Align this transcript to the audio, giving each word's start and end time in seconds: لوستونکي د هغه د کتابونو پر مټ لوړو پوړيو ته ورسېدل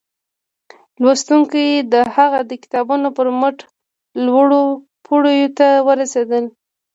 لوستونکي 1.01 1.65
د 1.93 1.95
هغه 2.15 2.39
د 2.49 2.51
کتابونو 2.63 3.07
پر 3.17 3.27
مټ 3.39 3.57
لوړو 4.25 4.61
پوړيو 5.05 5.49
ته 5.57 5.67
ورسېدل 5.87 6.43